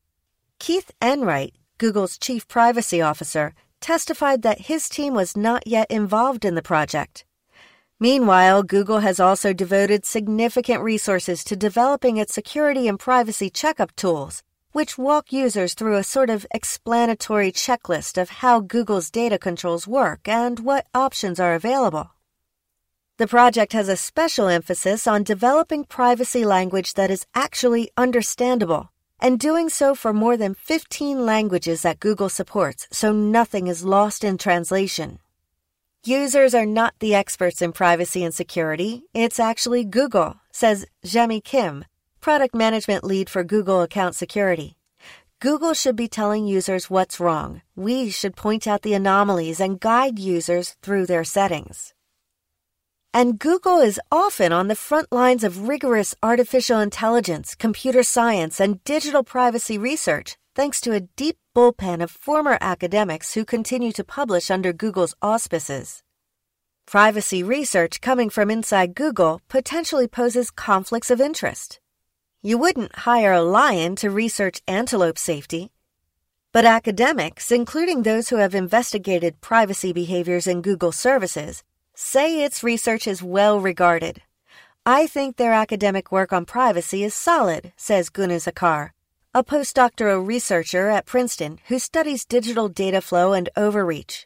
Keith 0.59 0.91
Enright, 1.01 1.53
Google's 1.77 2.17
chief 2.17 2.47
privacy 2.47 3.01
officer, 3.01 3.53
testified 3.79 4.41
that 4.41 4.61
his 4.61 4.89
team 4.89 5.13
was 5.13 5.37
not 5.37 5.65
yet 5.67 5.89
involved 5.91 6.43
in 6.43 6.55
the 6.55 6.61
project. 6.61 7.23
Meanwhile, 7.99 8.61
Google 8.61 8.99
has 8.99 9.19
also 9.19 9.53
devoted 9.53 10.05
significant 10.05 10.83
resources 10.83 11.43
to 11.45 11.55
developing 11.55 12.17
its 12.17 12.31
security 12.31 12.87
and 12.87 12.99
privacy 12.99 13.49
checkup 13.49 13.95
tools, 13.95 14.43
which 14.71 14.99
walk 14.99 15.33
users 15.33 15.73
through 15.73 15.95
a 15.95 16.03
sort 16.03 16.29
of 16.29 16.45
explanatory 16.53 17.51
checklist 17.51 18.21
of 18.21 18.29
how 18.29 18.59
Google's 18.59 19.09
data 19.09 19.39
controls 19.39 19.87
work 19.87 20.27
and 20.27 20.59
what 20.59 20.85
options 20.93 21.39
are 21.39 21.55
available. 21.55 22.11
The 23.17 23.25
project 23.25 23.73
has 23.73 23.89
a 23.89 23.97
special 23.97 24.47
emphasis 24.47 25.07
on 25.07 25.23
developing 25.23 25.83
privacy 25.83 26.45
language 26.45 26.93
that 26.93 27.09
is 27.09 27.25
actually 27.33 27.89
understandable, 27.97 28.91
and 29.19 29.39
doing 29.39 29.69
so 29.69 29.95
for 29.95 30.13
more 30.13 30.37
than 30.37 30.53
15 30.53 31.25
languages 31.25 31.81
that 31.81 31.99
Google 31.99 32.29
supports 32.29 32.87
so 32.91 33.11
nothing 33.11 33.65
is 33.65 33.83
lost 33.83 34.23
in 34.23 34.37
translation. 34.37 35.17
Users 36.07 36.55
are 36.55 36.65
not 36.65 36.93
the 36.99 37.13
experts 37.13 37.61
in 37.61 37.73
privacy 37.73 38.23
and 38.23 38.33
security. 38.33 39.03
It's 39.13 39.41
actually 39.41 39.83
Google, 39.83 40.37
says 40.53 40.85
Jamie 41.03 41.41
Kim, 41.41 41.83
product 42.21 42.55
management 42.55 43.03
lead 43.03 43.29
for 43.29 43.43
Google 43.43 43.81
Account 43.81 44.15
Security. 44.15 44.77
Google 45.41 45.73
should 45.73 45.97
be 45.97 46.07
telling 46.07 46.47
users 46.47 46.89
what's 46.89 47.19
wrong. 47.19 47.61
We 47.75 48.09
should 48.09 48.37
point 48.37 48.67
out 48.67 48.83
the 48.83 48.93
anomalies 48.93 49.59
and 49.59 49.81
guide 49.81 50.17
users 50.17 50.77
through 50.81 51.07
their 51.07 51.25
settings. 51.25 51.93
And 53.13 53.37
Google 53.37 53.81
is 53.81 53.99
often 54.09 54.53
on 54.53 54.69
the 54.69 54.75
front 54.75 55.11
lines 55.11 55.43
of 55.43 55.67
rigorous 55.67 56.15
artificial 56.23 56.79
intelligence, 56.79 57.53
computer 57.53 58.01
science, 58.01 58.61
and 58.61 58.81
digital 58.85 59.25
privacy 59.25 59.77
research 59.77 60.37
thanks 60.57 60.81
to 60.81 60.91
a 60.91 61.01
deep 61.15 61.37
bullpen 61.55 62.01
of 62.01 62.09
former 62.09 62.57
academics 62.59 63.35
who 63.35 63.45
continue 63.45 63.91
to 63.91 64.03
publish 64.03 64.49
under 64.49 64.73
Google's 64.73 65.13
auspices. 65.21 66.01
Privacy 66.87 67.43
research 67.43 68.01
coming 68.01 68.31
from 68.31 68.49
inside 68.49 68.95
Google 68.95 69.39
potentially 69.49 70.07
poses 70.07 70.49
conflicts 70.49 71.11
of 71.11 71.21
interest. 71.21 71.79
You 72.41 72.57
wouldn't 72.57 72.95
hire 73.05 73.33
a 73.33 73.43
lion 73.43 73.95
to 73.97 74.09
research 74.09 74.63
antelope 74.67 75.19
safety. 75.19 75.69
But 76.51 76.65
academics, 76.65 77.51
including 77.51 78.01
those 78.01 78.29
who 78.29 78.37
have 78.37 78.55
investigated 78.55 79.41
privacy 79.41 79.93
behaviors 79.93 80.47
in 80.47 80.63
Google 80.63 80.91
services, 80.91 81.61
say 81.93 82.43
its 82.43 82.63
research 82.63 83.05
is 83.05 83.21
well 83.21 83.59
regarded. 83.59 84.23
I 84.87 85.05
think 85.05 85.35
their 85.35 85.53
academic 85.53 86.11
work 86.11 86.33
on 86.33 86.45
privacy 86.45 87.03
is 87.03 87.13
solid, 87.13 87.73
says 87.77 88.09
Gunes 88.09 88.51
Acar, 88.51 88.93
a 89.37 89.43
postdoctoral 89.43 90.25
researcher 90.25 90.89
at 90.89 91.05
Princeton 91.05 91.59
who 91.67 91.77
studies 91.77 92.25
digital 92.25 92.67
data 92.67 92.99
flow 92.99 93.33
and 93.33 93.49
overreach. 93.55 94.25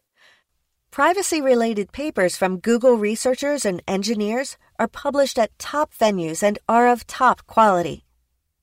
Privacy 0.90 1.42
related 1.42 1.92
papers 1.92 2.38
from 2.38 2.60
Google 2.60 2.96
researchers 2.96 3.66
and 3.66 3.84
engineers 3.90 4.56
are 4.80 4.88
published 4.88 5.38
at 5.38 5.60
top 5.60 5.94
venues 5.94 6.42
and 6.42 6.58
are 6.70 6.88
of 6.88 7.06
top 7.08 7.46
quality. 7.46 8.06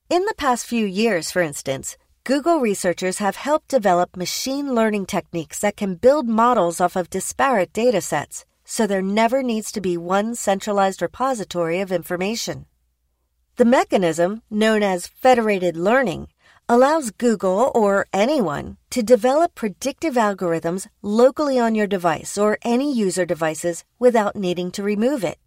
In 0.09 0.25
the 0.25 0.33
past 0.39 0.65
few 0.65 0.87
years, 0.87 1.29
for 1.29 1.43
instance, 1.43 1.97
Google 2.23 2.59
researchers 2.59 3.19
have 3.19 3.35
helped 3.35 3.67
develop 3.67 4.17
machine 4.17 4.73
learning 4.73 5.05
techniques 5.05 5.59
that 5.59 5.77
can 5.77 5.97
build 5.97 6.27
models 6.27 6.81
off 6.81 6.95
of 6.95 7.11
disparate 7.11 7.73
data 7.73 8.01
sets, 8.01 8.43
so 8.65 8.87
there 8.87 9.03
never 9.03 9.43
needs 9.43 9.71
to 9.73 9.81
be 9.81 9.97
one 9.97 10.33
centralized 10.33 11.03
repository 11.03 11.79
of 11.79 11.91
information. 11.91 12.65
The 13.57 13.65
mechanism, 13.65 14.41
known 14.49 14.81
as 14.81 15.05
federated 15.05 15.75
learning, 15.75 16.29
allows 16.71 17.09
Google 17.09 17.71
or 17.73 18.05
anyone 18.13 18.77
to 18.91 19.01
develop 19.01 19.55
predictive 19.55 20.13
algorithms 20.13 20.87
locally 21.01 21.57
on 21.57 21.73
your 21.73 21.87
device 21.87 22.37
or 22.37 22.59
any 22.61 22.93
user 22.93 23.25
devices 23.25 23.83
without 23.97 24.35
needing 24.35 24.69
to 24.69 24.83
remove 24.83 25.23
it. 25.23 25.39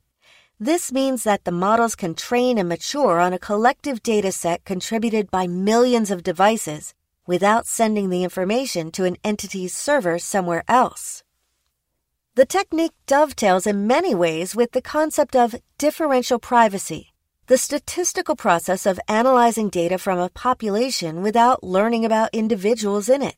This 0.59 0.91
means 0.91 1.23
that 1.23 1.45
the 1.45 1.53
models 1.53 1.95
can 1.95 2.17
train 2.17 2.59
and 2.59 2.69
mature 2.69 3.21
on 3.21 3.33
a 3.33 3.39
collective 3.39 4.03
data 4.03 4.33
set 4.33 4.65
contributed 4.65 5.31
by 5.31 5.47
millions 5.47 6.11
of 6.11 6.25
devices 6.25 6.93
without 7.25 7.69
sending 7.69 8.11
the 8.11 8.25
information 8.25 8.91
to 8.91 9.05
an 9.05 9.17
entity's 9.23 9.73
server 9.73 10.19
somewhere 10.19 10.65
else. 10.67 11.23
The 12.35 12.47
technique 12.47 12.95
dovetails 13.07 13.65
in 13.65 13.87
many 13.87 14.13
ways 14.13 14.57
with 14.57 14.73
the 14.73 14.83
concept 14.83 15.37
of 15.37 15.55
differential 15.79 16.41
privacy 16.41 17.12
the 17.49 17.59
statistical 17.59 18.37
process 18.37 18.87
of 18.87 19.01
analyzing 19.09 19.69
data 19.69 19.99
from 19.99 20.19
a 20.19 20.29
population 20.29 21.23
without 21.23 21.65
learning 21.65 22.05
about 22.05 22.31
individuals 22.33 23.09
in 23.09 23.21
it. 23.21 23.35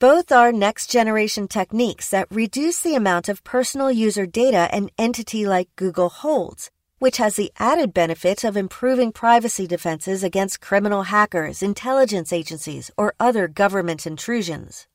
Both 0.00 0.32
are 0.32 0.50
next 0.50 0.90
generation 0.90 1.46
techniques 1.46 2.10
that 2.10 2.26
reduce 2.28 2.80
the 2.80 2.96
amount 2.96 3.28
of 3.28 3.44
personal 3.44 3.92
user 3.92 4.26
data 4.26 4.68
an 4.72 4.90
entity 4.98 5.46
like 5.46 5.74
Google 5.76 6.08
holds, 6.08 6.72
which 6.98 7.18
has 7.18 7.36
the 7.36 7.52
added 7.60 7.94
benefit 7.94 8.42
of 8.42 8.56
improving 8.56 9.12
privacy 9.12 9.68
defenses 9.68 10.24
against 10.24 10.60
criminal 10.60 11.04
hackers, 11.04 11.62
intelligence 11.62 12.32
agencies, 12.32 12.90
or 12.98 13.14
other 13.20 13.46
government 13.46 14.06
intrusions. 14.06 14.88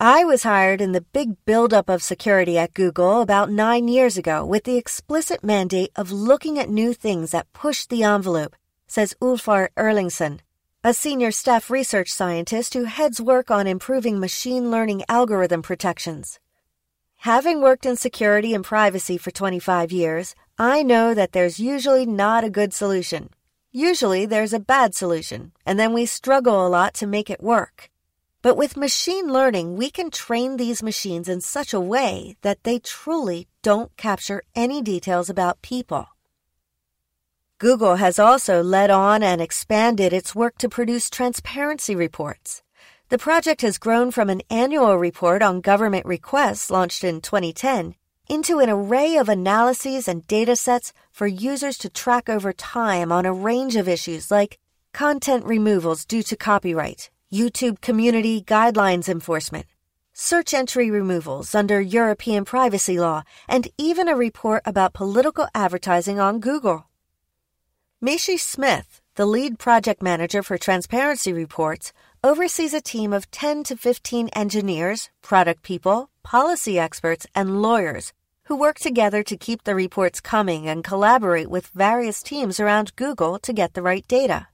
I 0.00 0.22
was 0.22 0.44
hired 0.44 0.80
in 0.80 0.92
the 0.92 1.00
big 1.00 1.44
buildup 1.44 1.88
of 1.88 2.04
security 2.04 2.56
at 2.56 2.72
Google 2.72 3.20
about 3.20 3.50
nine 3.50 3.88
years 3.88 4.16
ago 4.16 4.44
with 4.44 4.62
the 4.62 4.76
explicit 4.76 5.42
mandate 5.42 5.90
of 5.96 6.12
looking 6.12 6.56
at 6.56 6.70
new 6.70 6.94
things 6.94 7.32
that 7.32 7.52
push 7.52 7.84
the 7.84 8.04
envelope, 8.04 8.54
says 8.86 9.16
Ulfar 9.20 9.70
Erlingsson, 9.76 10.38
a 10.84 10.94
senior 10.94 11.32
staff 11.32 11.68
research 11.68 12.10
scientist 12.10 12.74
who 12.74 12.84
heads 12.84 13.20
work 13.20 13.50
on 13.50 13.66
improving 13.66 14.20
machine 14.20 14.70
learning 14.70 15.02
algorithm 15.08 15.62
protections. 15.62 16.38
Having 17.22 17.60
worked 17.60 17.84
in 17.84 17.96
security 17.96 18.54
and 18.54 18.64
privacy 18.64 19.18
for 19.18 19.32
25 19.32 19.90
years, 19.90 20.36
I 20.60 20.84
know 20.84 21.12
that 21.12 21.32
there's 21.32 21.58
usually 21.58 22.06
not 22.06 22.44
a 22.44 22.50
good 22.50 22.72
solution. 22.72 23.30
Usually 23.72 24.26
there's 24.26 24.52
a 24.52 24.60
bad 24.60 24.94
solution, 24.94 25.50
and 25.66 25.76
then 25.76 25.92
we 25.92 26.06
struggle 26.06 26.64
a 26.64 26.68
lot 26.68 26.94
to 26.94 27.08
make 27.08 27.28
it 27.28 27.42
work. 27.42 27.90
But 28.48 28.56
with 28.56 28.78
machine 28.78 29.30
learning, 29.30 29.76
we 29.76 29.90
can 29.90 30.10
train 30.10 30.56
these 30.56 30.82
machines 30.82 31.28
in 31.28 31.42
such 31.42 31.74
a 31.74 31.86
way 31.94 32.36
that 32.40 32.64
they 32.64 32.78
truly 32.78 33.46
don't 33.60 33.94
capture 33.98 34.42
any 34.54 34.80
details 34.80 35.28
about 35.28 35.60
people. 35.60 36.06
Google 37.58 37.96
has 37.96 38.18
also 38.18 38.62
led 38.62 38.90
on 38.90 39.22
and 39.22 39.42
expanded 39.42 40.14
its 40.14 40.34
work 40.34 40.56
to 40.60 40.68
produce 40.70 41.10
transparency 41.10 41.94
reports. 41.94 42.62
The 43.10 43.18
project 43.18 43.60
has 43.60 43.76
grown 43.76 44.10
from 44.10 44.30
an 44.30 44.40
annual 44.48 44.96
report 44.96 45.42
on 45.42 45.60
government 45.60 46.06
requests 46.06 46.70
launched 46.70 47.04
in 47.04 47.20
2010 47.20 47.96
into 48.30 48.60
an 48.60 48.70
array 48.70 49.18
of 49.18 49.28
analyses 49.28 50.08
and 50.08 50.26
data 50.26 50.56
sets 50.56 50.94
for 51.10 51.26
users 51.26 51.76
to 51.76 51.90
track 51.90 52.30
over 52.30 52.54
time 52.54 53.12
on 53.12 53.26
a 53.26 53.40
range 53.50 53.76
of 53.76 53.86
issues 53.86 54.30
like 54.30 54.58
content 54.94 55.44
removals 55.44 56.06
due 56.06 56.22
to 56.22 56.34
copyright, 56.34 57.10
YouTube 57.32 57.82
Community 57.82 58.42
Guidelines 58.42 59.06
Enforcement, 59.06 59.66
search 60.14 60.54
entry 60.54 60.90
removals 60.90 61.54
under 61.54 61.78
European 61.78 62.46
privacy 62.46 62.98
law, 62.98 63.22
and 63.46 63.68
even 63.76 64.08
a 64.08 64.16
report 64.16 64.62
about 64.64 64.94
political 64.94 65.46
advertising 65.54 66.18
on 66.18 66.40
Google. 66.40 66.86
Michee 68.02 68.40
Smith, 68.40 69.02
the 69.16 69.26
lead 69.26 69.58
project 69.58 70.02
manager 70.02 70.42
for 70.42 70.56
transparency 70.56 71.34
reports, 71.34 71.92
oversees 72.24 72.72
a 72.72 72.80
team 72.80 73.12
of 73.12 73.30
10 73.30 73.62
to 73.64 73.76
15 73.76 74.28
engineers, 74.28 75.10
product 75.20 75.62
people, 75.62 76.08
policy 76.22 76.78
experts, 76.78 77.26
and 77.34 77.60
lawyers 77.60 78.14
who 78.44 78.56
work 78.56 78.78
together 78.78 79.22
to 79.22 79.36
keep 79.36 79.64
the 79.64 79.74
reports 79.74 80.22
coming 80.22 80.66
and 80.66 80.82
collaborate 80.82 81.50
with 81.50 81.66
various 81.74 82.22
teams 82.22 82.58
around 82.58 82.96
Google 82.96 83.38
to 83.40 83.52
get 83.52 83.74
the 83.74 83.82
right 83.82 84.08
data. 84.08 84.48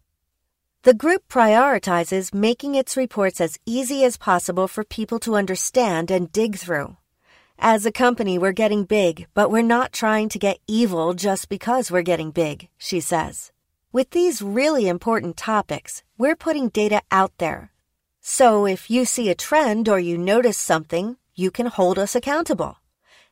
The 0.84 0.92
group 0.92 1.22
prioritizes 1.30 2.34
making 2.34 2.74
its 2.74 2.94
reports 2.94 3.40
as 3.40 3.58
easy 3.64 4.04
as 4.04 4.18
possible 4.18 4.68
for 4.68 4.84
people 4.84 5.18
to 5.20 5.34
understand 5.34 6.10
and 6.10 6.30
dig 6.30 6.56
through. 6.58 6.98
As 7.58 7.86
a 7.86 7.90
company, 7.90 8.36
we're 8.36 8.52
getting 8.52 8.84
big, 8.84 9.26
but 9.32 9.50
we're 9.50 9.62
not 9.62 9.94
trying 9.94 10.28
to 10.28 10.38
get 10.38 10.58
evil 10.66 11.14
just 11.14 11.48
because 11.48 11.90
we're 11.90 12.02
getting 12.02 12.32
big, 12.32 12.68
she 12.76 13.00
says. 13.00 13.50
With 13.92 14.10
these 14.10 14.42
really 14.42 14.86
important 14.86 15.38
topics, 15.38 16.02
we're 16.18 16.36
putting 16.36 16.68
data 16.68 17.00
out 17.10 17.32
there. 17.38 17.72
So 18.20 18.66
if 18.66 18.90
you 18.90 19.06
see 19.06 19.30
a 19.30 19.34
trend 19.34 19.88
or 19.88 19.98
you 19.98 20.18
notice 20.18 20.58
something, 20.58 21.16
you 21.34 21.50
can 21.50 21.68
hold 21.68 21.98
us 21.98 22.14
accountable. 22.14 22.76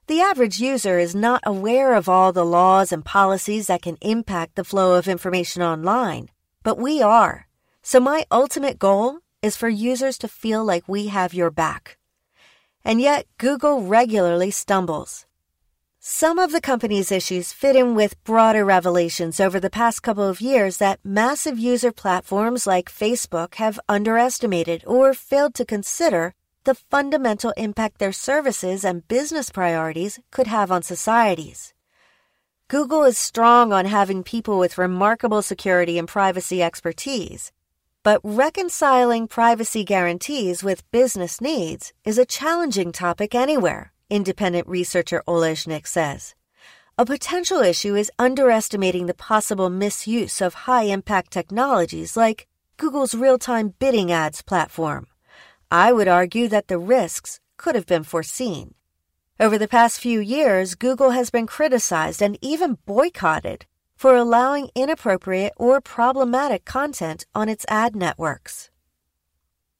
The 0.06 0.22
average 0.22 0.58
user 0.58 0.98
is 0.98 1.14
not 1.14 1.42
aware 1.44 1.92
of 1.92 2.08
all 2.08 2.32
the 2.32 2.46
laws 2.46 2.92
and 2.92 3.04
policies 3.04 3.66
that 3.66 3.82
can 3.82 3.98
impact 4.00 4.54
the 4.56 4.64
flow 4.64 4.94
of 4.94 5.06
information 5.06 5.60
online, 5.60 6.30
but 6.62 6.78
we 6.78 7.02
are. 7.02 7.46
So 7.82 8.00
my 8.00 8.24
ultimate 8.30 8.78
goal 8.78 9.18
is 9.42 9.56
for 9.56 9.68
users 9.68 10.16
to 10.18 10.28
feel 10.28 10.64
like 10.64 10.88
we 10.88 11.08
have 11.08 11.34
your 11.34 11.50
back. 11.50 11.98
And 12.84 13.00
yet, 13.00 13.26
Google 13.38 13.82
regularly 13.82 14.50
stumbles. 14.50 15.26
Some 15.98 16.40
of 16.40 16.50
the 16.50 16.60
company's 16.60 17.12
issues 17.12 17.52
fit 17.52 17.76
in 17.76 17.94
with 17.94 18.22
broader 18.24 18.64
revelations 18.64 19.38
over 19.38 19.60
the 19.60 19.70
past 19.70 20.02
couple 20.02 20.24
of 20.24 20.40
years 20.40 20.78
that 20.78 20.98
massive 21.04 21.60
user 21.60 21.92
platforms 21.92 22.66
like 22.66 22.90
Facebook 22.90 23.54
have 23.54 23.78
underestimated 23.88 24.82
or 24.84 25.14
failed 25.14 25.54
to 25.54 25.64
consider 25.64 26.34
the 26.64 26.74
fundamental 26.74 27.52
impact 27.56 27.98
their 27.98 28.12
services 28.12 28.84
and 28.84 29.06
business 29.06 29.50
priorities 29.50 30.18
could 30.32 30.48
have 30.48 30.72
on 30.72 30.82
societies. 30.82 31.72
Google 32.72 33.02
is 33.02 33.18
strong 33.18 33.70
on 33.70 33.84
having 33.84 34.22
people 34.22 34.58
with 34.58 34.78
remarkable 34.78 35.42
security 35.42 35.98
and 35.98 36.08
privacy 36.08 36.62
expertise, 36.62 37.52
but 38.02 38.18
reconciling 38.24 39.28
privacy 39.28 39.84
guarantees 39.84 40.64
with 40.64 40.90
business 40.90 41.38
needs 41.38 41.92
is 42.06 42.16
a 42.16 42.24
challenging 42.24 42.90
topic 42.90 43.34
anywhere, 43.34 43.92
independent 44.08 44.66
researcher 44.66 45.22
Olejnik 45.28 45.86
says. 45.86 46.34
A 46.96 47.04
potential 47.04 47.60
issue 47.60 47.94
is 47.94 48.10
underestimating 48.18 49.04
the 49.04 49.22
possible 49.28 49.68
misuse 49.68 50.40
of 50.40 50.64
high 50.64 50.84
impact 50.84 51.30
technologies 51.30 52.16
like 52.16 52.48
Google's 52.78 53.14
real 53.14 53.36
time 53.36 53.74
bidding 53.78 54.10
ads 54.10 54.40
platform. 54.40 55.08
I 55.70 55.92
would 55.92 56.08
argue 56.08 56.48
that 56.48 56.68
the 56.68 56.78
risks 56.78 57.38
could 57.58 57.74
have 57.74 57.84
been 57.84 58.02
foreseen. 58.02 58.72
Over 59.42 59.58
the 59.58 59.66
past 59.66 59.98
few 59.98 60.20
years, 60.20 60.76
Google 60.76 61.10
has 61.10 61.28
been 61.28 61.48
criticized 61.48 62.22
and 62.22 62.38
even 62.40 62.78
boycotted 62.86 63.66
for 63.96 64.14
allowing 64.14 64.70
inappropriate 64.76 65.52
or 65.56 65.80
problematic 65.80 66.64
content 66.64 67.26
on 67.34 67.48
its 67.48 67.66
ad 67.66 67.96
networks. 67.96 68.70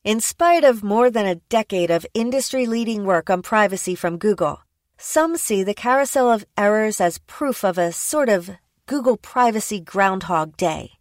In 0.02 0.18
spite 0.18 0.64
of 0.64 0.82
more 0.82 1.10
than 1.12 1.26
a 1.26 1.36
decade 1.48 1.92
of 1.92 2.04
industry 2.12 2.66
leading 2.66 3.04
work 3.04 3.30
on 3.30 3.40
privacy 3.40 3.94
from 3.94 4.18
Google, 4.18 4.58
some 4.98 5.36
see 5.36 5.62
the 5.62 5.74
carousel 5.74 6.28
of 6.28 6.44
errors 6.58 7.00
as 7.00 7.18
proof 7.28 7.62
of 7.62 7.78
a 7.78 7.92
sort 7.92 8.28
of 8.28 8.50
Google 8.86 9.16
privacy 9.16 9.78
groundhog 9.78 10.56
day. 10.56 10.98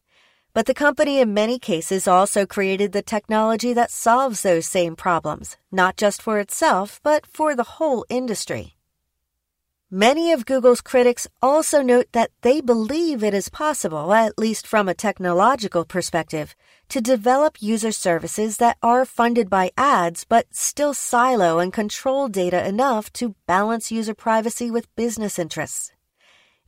But 0.53 0.65
the 0.65 0.73
company 0.73 1.19
in 1.21 1.33
many 1.33 1.59
cases 1.59 2.07
also 2.07 2.45
created 2.45 2.91
the 2.91 3.01
technology 3.01 3.73
that 3.73 3.89
solves 3.89 4.41
those 4.41 4.65
same 4.65 4.97
problems, 4.97 5.55
not 5.71 5.95
just 5.95 6.21
for 6.21 6.39
itself, 6.39 6.99
but 7.03 7.25
for 7.25 7.55
the 7.55 7.79
whole 7.79 8.05
industry. 8.09 8.75
Many 9.93 10.31
of 10.31 10.45
Google's 10.45 10.79
critics 10.79 11.27
also 11.41 11.81
note 11.81 12.07
that 12.13 12.31
they 12.43 12.61
believe 12.61 13.23
it 13.23 13.33
is 13.33 13.49
possible, 13.49 14.13
at 14.13 14.37
least 14.37 14.65
from 14.65 14.87
a 14.87 14.93
technological 14.93 15.83
perspective, 15.83 16.55
to 16.87 17.01
develop 17.01 17.61
user 17.61 17.91
services 17.91 18.55
that 18.57 18.77
are 18.81 19.03
funded 19.03 19.49
by 19.49 19.71
ads 19.77 20.23
but 20.23 20.47
still 20.55 20.93
silo 20.93 21.59
and 21.59 21.73
control 21.73 22.29
data 22.29 22.65
enough 22.65 23.11
to 23.13 23.35
balance 23.47 23.91
user 23.91 24.13
privacy 24.13 24.71
with 24.71 24.95
business 24.95 25.37
interests. 25.37 25.91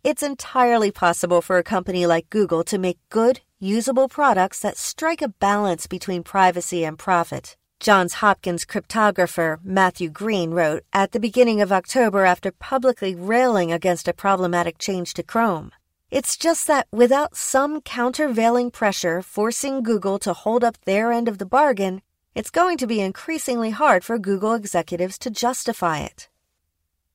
It's 0.04 0.22
entirely 0.22 0.92
possible 0.92 1.42
for 1.42 1.58
a 1.58 1.64
company 1.64 2.06
like 2.06 2.30
Google 2.30 2.66
to 2.66 2.78
make 2.78 3.00
good, 3.10 3.40
usable 3.64 4.10
products 4.10 4.60
that 4.60 4.78
strike 4.78 5.22
a 5.22 5.30
balance 5.30 5.88
between 5.88 6.22
privacy 6.22 6.84
and 6.84 7.00
profit. 7.00 7.56
Johns 7.80 8.16
Hopkins 8.16 8.66
cryptographer 8.66 9.58
Matthew 9.64 10.10
Green 10.10 10.52
wrote 10.52 10.84
at 10.92 11.14
the 11.14 11.20
beginning 11.20 11.62
of 11.62 11.72
October 11.72 12.26
after 12.26 12.52
publicly 12.52 13.16
railing 13.16 13.72
against 13.72 14.10
a 14.10 14.14
problematic 14.14 14.78
change 14.78 15.14
to 15.14 15.24
Chrome. 15.24 15.72
It's 16.12 16.36
just 16.36 16.68
that 16.68 16.88
without 16.92 17.38
some 17.38 17.82
countervailing 17.82 18.70
pressure 18.70 19.22
forcing 19.22 19.82
Google 19.82 20.20
to 20.20 20.34
hold 20.34 20.64
up 20.64 20.78
their 20.86 21.12
end 21.12 21.30
of 21.30 21.38
the 21.38 21.46
bargain, 21.46 22.02
it's 22.36 22.50
going 22.50 22.78
to 22.78 22.88
be 22.88 23.00
increasingly 23.00 23.70
hard 23.70 24.04
for 24.04 24.20
Google 24.20 24.54
executives 24.54 25.18
to 25.20 25.30
justify 25.30 26.00
it. 26.00 26.30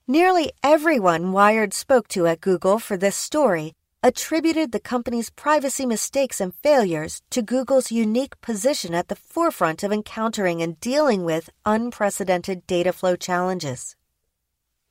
Nearly 0.06 0.52
everyone 0.62 1.32
Wired 1.32 1.74
spoke 1.74 2.08
to 2.08 2.26
at 2.26 2.40
Google 2.40 2.78
for 2.78 2.96
this 2.96 3.16
story 3.16 3.74
attributed 4.00 4.70
the 4.70 4.78
company's 4.78 5.28
privacy 5.28 5.84
mistakes 5.84 6.40
and 6.40 6.54
failures 6.54 7.20
to 7.30 7.42
Google's 7.42 7.90
unique 7.90 8.40
position 8.40 8.94
at 8.94 9.08
the 9.08 9.16
forefront 9.16 9.82
of 9.82 9.90
encountering 9.90 10.62
and 10.62 10.78
dealing 10.78 11.24
with 11.24 11.50
unprecedented 11.66 12.64
data 12.66 12.92
flow 12.92 13.16
challenges. 13.16 13.96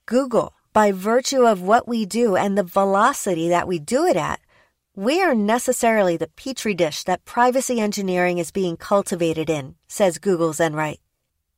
Google, 0.06 0.54
by 0.74 0.92
virtue 0.92 1.46
of 1.46 1.62
what 1.62 1.88
we 1.88 2.06
do 2.06 2.36
and 2.36 2.58
the 2.58 2.64
velocity 2.64 3.48
that 3.48 3.68
we 3.68 3.80
do 3.80 4.06
it 4.06 4.18
at, 4.18 4.42
we 4.94 5.22
are 5.22 5.36
necessarily 5.36 6.18
the 6.18 6.28
petri 6.36 6.74
dish 6.74 7.04
that 7.04 7.24
privacy 7.24 7.80
engineering 7.80 8.40
is 8.40 8.52
being 8.52 8.76
cultivated 8.76 9.50
in, 9.50 9.76
says 9.88 10.18
Google's 10.18 10.60
Enright. 10.60 11.00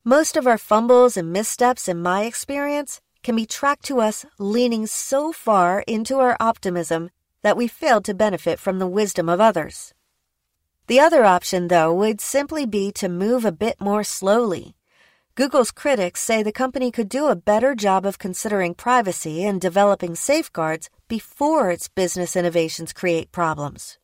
Most 0.04 0.36
of 0.36 0.46
our 0.46 0.58
fumbles 0.58 1.16
and 1.16 1.32
missteps, 1.32 1.88
in 1.88 2.00
my 2.00 2.24
experience, 2.24 3.00
can 3.24 3.34
be 3.34 3.44
tracked 3.44 3.84
to 3.86 4.00
us 4.00 4.24
leaning 4.38 4.86
so 4.86 5.32
far 5.32 5.82
into 5.88 6.18
our 6.18 6.36
optimism 6.38 7.10
that 7.42 7.56
we 7.56 7.66
failed 7.66 8.04
to 8.04 8.14
benefit 8.14 8.58
from 8.58 8.78
the 8.78 8.86
wisdom 8.86 9.28
of 9.28 9.40
others. 9.40 9.92
The 10.86 11.00
other 11.00 11.24
option, 11.24 11.68
though, 11.68 11.94
would 11.94 12.20
simply 12.20 12.66
be 12.66 12.90
to 12.92 13.08
move 13.08 13.44
a 13.44 13.52
bit 13.52 13.80
more 13.80 14.02
slowly. 14.02 14.74
Google's 15.36 15.70
critics 15.70 16.22
say 16.22 16.42
the 16.42 16.52
company 16.52 16.90
could 16.90 17.08
do 17.08 17.28
a 17.28 17.36
better 17.36 17.74
job 17.74 18.04
of 18.04 18.18
considering 18.18 18.74
privacy 18.74 19.44
and 19.44 19.60
developing 19.60 20.14
safeguards 20.14 20.90
before 21.08 21.70
its 21.70 21.88
business 21.88 22.36
innovations 22.36 22.92
create 22.92 23.30
problems. 23.32 23.98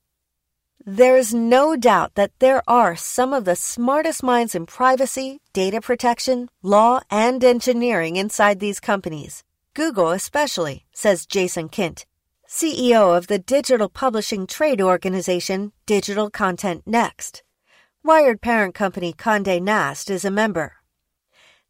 There's 0.85 1.35
no 1.35 1.75
doubt 1.75 2.15
that 2.15 2.31
there 2.39 2.63
are 2.69 2.95
some 2.95 3.33
of 3.33 3.45
the 3.45 3.57
smartest 3.57 4.23
minds 4.23 4.55
in 4.55 4.67
privacy, 4.67 5.41
data 5.53 5.81
protection, 5.81 6.49
law, 6.63 7.01
and 7.11 7.43
engineering 7.43 8.15
inside 8.15 8.61
these 8.61 8.79
companies. 8.79 9.43
Google 9.75 10.13
especially, 10.13 10.87
says 10.93 11.27
Jason 11.27 11.69
Kint, 11.69 12.05
CEO 12.49 13.17
of 13.17 13.27
the 13.27 13.41
digital 13.41 13.89
publishing 13.89 14.47
trade 14.47 14.81
organization 14.81 15.73
Digital 15.85 16.31
Content 16.31 16.83
Next. 16.87 17.43
Wired 18.05 18.41
parent 18.41 18.73
company 18.73 19.13
Conde 19.13 19.61
Nast 19.61 20.11
is 20.11 20.25
a 20.25 20.31
member. 20.31 20.75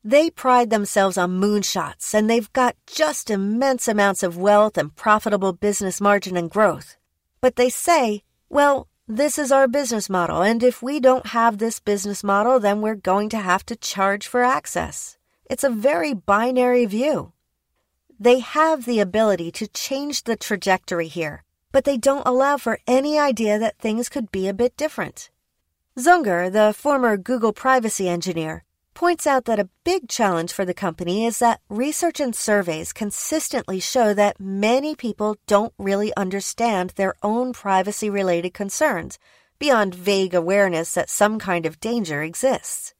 They 0.05 0.29
pride 0.29 0.69
themselves 0.69 1.17
on 1.17 1.41
moonshots 1.41 2.12
and 2.12 2.29
they've 2.29 2.53
got 2.53 2.77
just 2.87 3.31
immense 3.31 3.89
amounts 3.89 4.23
of 4.23 4.37
wealth 4.37 4.77
and 4.77 4.95
profitable 4.95 5.55
business 5.55 5.99
margin 5.99 6.37
and 6.37 6.51
growth. 6.51 6.99
But 7.41 7.57
they 7.57 7.71
say, 7.71 8.23
well, 8.51 8.87
this 9.09 9.39
is 9.39 9.51
our 9.51 9.69
business 9.69 10.11
model, 10.11 10.43
and 10.43 10.62
if 10.62 10.83
we 10.83 11.01
don't 11.01 11.29
have 11.29 11.59
this 11.59 11.81
business 11.81 12.23
model, 12.23 12.61
then 12.61 12.83
we're 12.83 12.97
going 12.97 13.29
to 13.31 13.39
have 13.39 13.65
to 13.67 13.77
charge 13.77 14.27
for 14.27 14.43
access. 14.43 15.17
It's 15.49 15.65
a 15.65 15.71
very 15.71 16.12
binary 16.12 16.85
view. 16.87 17.33
They 18.19 18.39
have 18.41 18.87
the 18.87 19.01
ability 19.01 19.51
to 19.53 19.69
change 19.69 20.25
the 20.25 20.37
trajectory 20.37 21.09
here, 21.09 21.45
but 21.71 21.85
they 21.85 21.99
don't 21.99 22.27
allow 22.27 22.57
for 22.57 22.79
any 22.87 23.19
idea 23.19 23.59
that 23.59 23.79
things 23.79 24.09
could 24.09 24.33
be 24.33 24.49
a 24.49 24.55
bit 24.55 24.77
different. 24.77 25.31
Zunger, 25.99 26.51
the 26.51 26.73
former 26.73 27.17
Google 27.17 27.53
privacy 27.53 28.09
engineer, 28.09 28.65
points 28.95 29.27
out 29.27 29.45
that 29.45 29.61
a 29.61 29.69
big 29.85 30.09
challenge 30.09 30.53
for 30.53 30.65
the 30.65 30.73
company 30.73 31.27
is 31.27 31.39
that 31.39 31.61
research 31.69 32.19
and 32.19 32.35
surveys 32.35 32.95
consistently 32.95 33.79
show 33.79 34.15
that 34.15 34.41
many 34.41 34.95
people 34.95 35.37
don't 35.47 35.75
really 35.79 36.17
understand 36.17 36.95
their 36.97 37.15
own 37.23 37.53
privacy 37.53 38.09
related 38.09 38.55
concerns 38.55 39.19
beyond 39.59 39.95
vague 39.95 40.35
awareness 40.35 40.95
that 40.95 41.11
some 41.11 41.39
kind 41.39 41.67
of 41.67 41.81
danger 41.81 42.23
exists. 42.23 42.95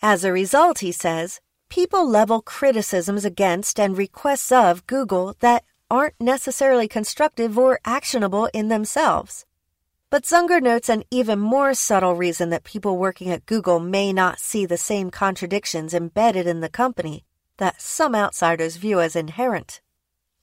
As 0.00 0.24
a 0.24 0.32
result, 0.32 0.78
he 0.78 0.92
says, 0.92 1.40
people 1.68 2.08
level 2.08 2.40
criticisms 2.42 3.24
against 3.24 3.78
and 3.80 3.96
requests 3.96 4.52
of 4.52 4.86
Google 4.86 5.36
that 5.40 5.64
aren't 5.90 6.20
necessarily 6.20 6.88
constructive 6.88 7.58
or 7.58 7.80
actionable 7.84 8.48
in 8.52 8.68
themselves. 8.68 9.44
But 10.08 10.22
Zunger 10.22 10.62
notes 10.62 10.88
an 10.88 11.02
even 11.10 11.38
more 11.38 11.74
subtle 11.74 12.14
reason 12.14 12.50
that 12.50 12.64
people 12.64 12.96
working 12.96 13.30
at 13.30 13.46
Google 13.46 13.80
may 13.80 14.12
not 14.12 14.38
see 14.38 14.64
the 14.64 14.76
same 14.76 15.10
contradictions 15.10 15.92
embedded 15.92 16.46
in 16.46 16.60
the 16.60 16.68
company 16.68 17.24
that 17.56 17.80
some 17.80 18.14
outsiders 18.14 18.76
view 18.76 19.00
as 19.00 19.16
inherent. 19.16 19.80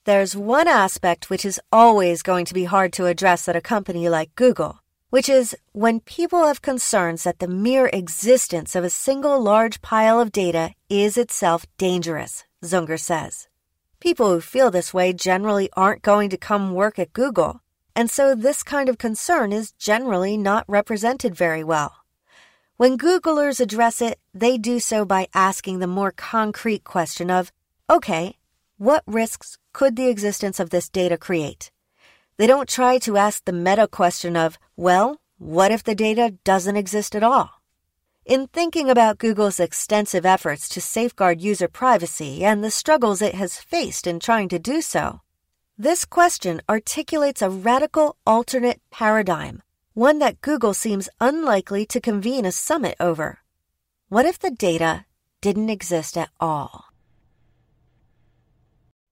There's 0.06 0.36
one 0.36 0.68
aspect 0.68 1.30
which 1.30 1.46
is 1.46 1.62
always 1.72 2.24
going 2.24 2.44
to 2.46 2.54
be 2.54 2.66
hard 2.66 2.92
to 2.94 3.06
address 3.06 3.48
at 3.48 3.56
a 3.56 3.62
company 3.62 4.10
like 4.10 4.36
Google, 4.36 4.80
which 5.14 5.30
is 5.30 5.56
when 5.74 6.00
people 6.00 6.48
have 6.48 6.64
concerns 6.64 7.22
that 7.22 7.38
the 7.38 7.48
mere 7.48 7.86
existence 7.94 8.76
of 8.76 8.84
a 8.84 8.90
single 8.90 9.40
large 9.40 9.80
pile 9.84 10.20
of 10.20 10.32
data 10.32 10.72
is 10.90 11.20
itself 11.20 11.68
dangerous, 11.78 12.46
Zunger 12.64 13.00
says. 13.00 13.48
People 14.00 14.32
who 14.32 14.42
feel 14.42 14.72
this 14.72 14.92
way 14.92 15.14
generally 15.14 15.70
aren't 15.74 16.02
going 16.02 16.32
to 16.32 16.46
come 16.50 16.74
work 16.74 16.98
at 16.98 17.14
Google, 17.14 17.62
and 17.96 18.10
so 18.10 18.34
this 18.34 18.64
kind 18.64 18.90
of 18.90 18.98
concern 18.98 19.54
is 19.54 19.74
generally 19.74 20.36
not 20.36 20.66
represented 20.68 21.36
very 21.36 21.64
well. 21.64 21.94
When 22.78 22.98
Googlers 22.98 23.60
address 23.60 24.02
it, 24.02 24.18
they 24.34 24.58
do 24.58 24.80
so 24.80 25.06
by 25.06 25.28
asking 25.36 25.78
the 25.78 25.86
more 25.86 26.12
concrete 26.12 26.84
question 26.84 27.30
of, 27.30 27.52
okay, 27.88 28.40
what 28.78 29.04
risks 29.06 29.60
could 29.74 29.96
the 29.96 30.08
existence 30.08 30.60
of 30.60 30.72
this 30.72 30.90
data 30.90 31.20
create? 31.20 31.70
They 32.38 32.48
don't 32.48 32.68
try 32.68 32.98
to 33.00 33.18
ask 33.18 33.46
the 33.46 33.54
meta 33.54 33.88
question 33.88 34.36
of, 34.36 34.58
well, 34.76 35.22
what 35.38 35.72
if 35.72 35.84
the 35.84 35.96
data 35.96 36.36
doesn't 36.44 36.78
exist 36.78 37.16
at 37.16 37.24
all? 37.24 37.62
In 38.26 38.48
thinking 38.48 38.90
about 38.90 39.18
Google's 39.18 39.60
extensive 39.60 40.26
efforts 40.26 40.70
to 40.70 40.82
safeguard 40.82 41.42
user 41.42 41.68
privacy 41.68 42.44
and 42.44 42.64
the 42.64 42.72
struggles 42.72 43.22
it 43.22 43.36
has 43.36 43.58
faced 43.58 44.08
in 44.08 44.20
trying 44.20 44.50
to 44.50 44.58
do 44.58 44.82
so, 44.82 45.22
this 45.78 46.06
question 46.06 46.62
articulates 46.70 47.42
a 47.42 47.50
radical 47.50 48.16
alternate 48.26 48.80
paradigm, 48.92 49.62
one 49.94 50.20
that 50.20 50.42
Google 50.42 50.74
seems 50.74 51.10
unlikely 51.20 51.86
to 51.88 52.00
convene 52.00 52.46
a 52.46 52.52
summit 52.52 52.96
over. 53.00 53.40
What 54.08 54.26
if 54.26 54.40
the 54.40 54.52
data 54.52 55.06
didn't 55.42 55.70
exist 55.70 56.18
at 56.18 56.30
all? 56.40 56.93